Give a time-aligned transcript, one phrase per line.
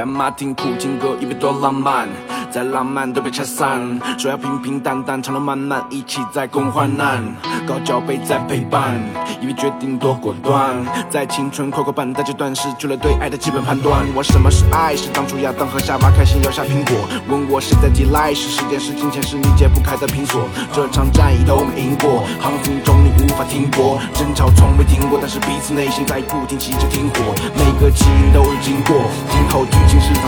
[0.00, 1.14] 干嘛听苦情歌？
[1.20, 2.08] 一别多浪漫，
[2.50, 4.00] 再浪漫都被拆散。
[4.16, 7.22] 说要平平淡淡，长路漫漫，一起在共患难。
[7.66, 8.98] 高脚杯在陪伴，
[9.42, 10.74] 以为决定多果断。
[11.10, 14.06] 在青春快过半的阶段，失去了对爱的基本判断。
[14.14, 14.96] 我什么是爱？
[14.96, 17.06] 是当初亚当和夏娃开心咬下苹果。
[17.28, 18.32] 问我谁在抵赖？
[18.32, 20.48] 是时间，是金钱，是你解不开的拼锁。
[20.72, 27.34] 这场战役都没赢过，航行中你无法停泊，争吵从未停过，但是彼此内心在不停祈着停火。
[27.54, 28.96] 每个起因都经过，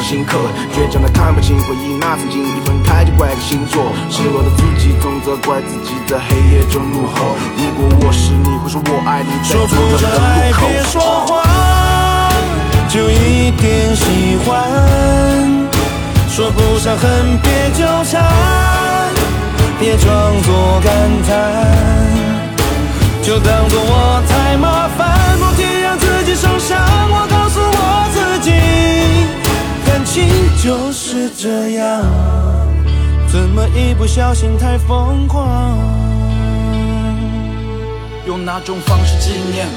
[0.02, 0.36] 新课。
[0.74, 3.92] 倔强的看不清回忆，那曾经一分开就怪个星座。
[4.10, 7.36] 失落的自己总责怪自己在黑夜中怒吼。
[7.56, 11.40] 如果我是你，会说我爱你，在说不上爱，别说谎，
[12.88, 14.50] 就一点喜欢。
[16.28, 18.24] 说不上恨，别纠缠，
[19.78, 20.08] 别装
[20.42, 20.90] 作感
[21.28, 21.30] 叹，
[23.22, 23.92] 就当作我
[34.02, 35.78] 不小心太疯狂？
[38.26, 39.68] 用哪种方式纪念，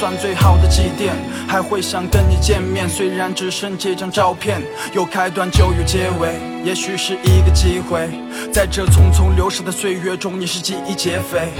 [0.00, 1.10] 算最好的祭奠？
[1.46, 4.62] 还会想跟你见面，虽然只剩这张照片。
[4.94, 8.08] 有开端就有结尾，也许是一个机会。
[8.50, 11.50] 在这匆匆流逝的岁月中，你是记忆劫匪。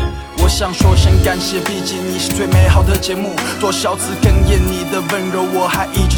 [0.43, 3.35] 我想说声感谢，毕竟你是最美好的节目。
[3.61, 5.44] 多少次哽咽，你的温柔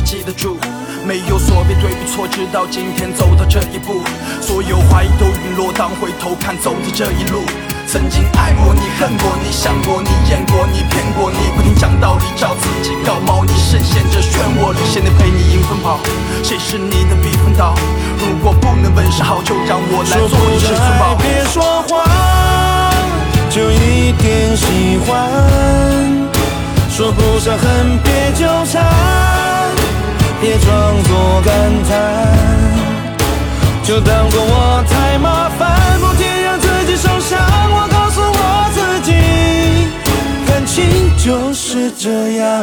[0.06, 0.56] 记得住。
[1.04, 4.02] 没有所谓对与错，直到今天走到这一步，
[4.40, 5.72] 所有怀疑都陨落。
[5.72, 7.42] 当回头看走的这一路。
[7.88, 13.44] 曾经爱过你，恨过你，想过你，演过你，骗过你，不停讲道理，找自己搞毛。
[13.44, 16.00] 你深陷这漩涡里，谁能陪你迎风跑？
[16.42, 17.74] 谁是你的避风岛？
[18.18, 21.14] 如果不能问声好，就让我来做你至尊宝。
[21.14, 22.04] 别说谎，
[23.50, 25.30] 就一点喜欢。
[26.90, 28.82] 说不上恨，别纠缠，
[30.46, 31.52] 别装作感
[31.88, 31.92] 叹，
[33.82, 37.36] 就当作我太麻烦，不停让自己受伤。
[37.68, 39.10] 我告诉我自己，
[40.46, 42.62] 感情就是这样，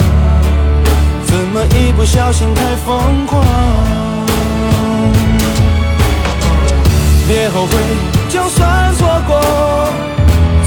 [1.26, 3.44] 怎么一不小心太疯狂？
[7.28, 7.78] 别后悔，
[8.30, 9.42] 就算错过，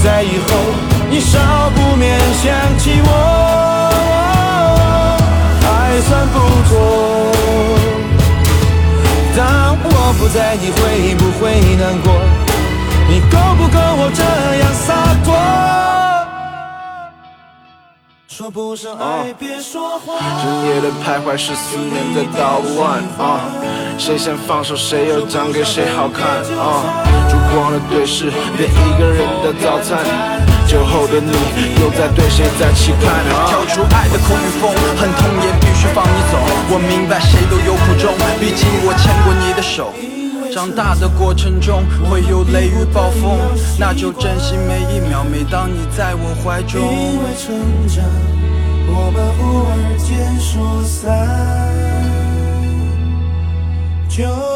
[0.03, 0.55] 在以后
[1.09, 1.39] 你少
[1.73, 3.66] 不免想起我，
[10.27, 12.11] 不在，你会不会难过？
[13.07, 14.21] 你够不够我这
[14.59, 14.93] 样洒
[15.23, 15.33] 脱？
[18.27, 20.19] 说不上爱，别说谎。
[20.41, 23.39] 深夜的徘徊是思念在捣乱啊，
[23.97, 26.27] 谁先放手谁又长给谁好看
[26.59, 26.83] 啊？
[27.29, 30.03] 烛光的对视，变一个人的早餐。
[30.67, 31.31] 酒后的你
[31.79, 33.47] 又在对谁在期盼啊？
[33.47, 36.03] 跳出爱的空与风，很痛也必须放。
[36.69, 39.93] 我明白谁都有苦衷毕竟我牵过你的手。
[40.51, 43.37] 长大的过程中会有雷雨暴风
[43.77, 46.81] 那就珍惜每一秒每当你在我怀中。
[46.81, 47.55] 因为成
[47.87, 48.03] 长
[48.87, 51.47] 我们忽尔间说散。
[54.09, 54.46] 就